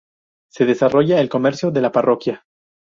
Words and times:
Se 0.51 0.65
desarrolla 0.65 1.21
el 1.21 1.29
comercio 1.29 1.69
de 1.69 1.79
la 1.81 1.91
parroquia. 1.91 2.43